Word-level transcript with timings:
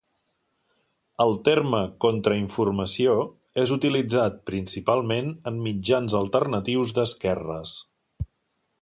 El 1.25 1.35
terme 1.49 1.81
contrainformació 2.05 3.13
és 3.65 3.75
utilitzat, 3.77 4.41
principalment, 4.53 5.33
en 5.53 5.63
mitjans 5.69 6.17
alternatius 6.25 6.99
d'esquerres. 7.01 7.81